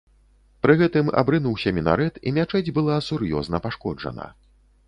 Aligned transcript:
Пры 0.65 0.73
гэтым 0.79 1.11
абрынуўся 1.21 1.73
мінарэт 1.79 2.17
і 2.31 2.35
мячэць 2.39 2.73
была 2.79 2.99
сур'ёзна 3.09 3.57
пашкоджана. 3.67 4.27